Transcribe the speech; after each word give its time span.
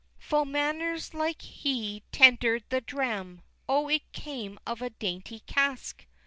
VIII. 0.17 0.25
Full 0.29 0.45
manners 0.45 1.13
like 1.13 1.43
he 1.43 2.01
tender'd 2.11 2.63
the 2.69 2.81
dram; 2.81 3.43
Oh 3.69 3.87
it 3.87 4.11
came 4.13 4.57
of 4.65 4.81
a 4.81 4.89
dainty 4.89 5.41
cask! 5.41 6.07